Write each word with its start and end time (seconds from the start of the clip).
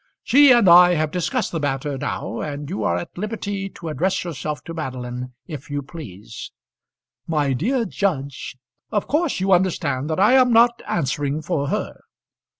"She 0.23 0.51
and 0.51 0.67
I 0.67 0.95
have 0.95 1.11
discussed 1.11 1.51
the 1.51 1.59
matter 1.59 1.95
now, 1.95 2.39
and 2.41 2.67
you 2.71 2.83
are 2.83 2.97
at 2.97 3.15
liberty 3.19 3.69
to 3.69 3.89
address 3.89 4.23
yourself 4.23 4.63
to 4.63 4.73
Madeline 4.73 5.35
if 5.45 5.69
you 5.69 5.83
please." 5.83 6.51
"My 7.27 7.53
dear 7.53 7.85
judge" 7.85 8.57
"Of 8.89 9.05
course 9.07 9.39
you 9.39 9.51
understand 9.51 10.09
that 10.09 10.19
I 10.19 10.33
am 10.33 10.51
not 10.51 10.81
answering 10.87 11.43
for 11.43 11.67
her?" 11.67 11.99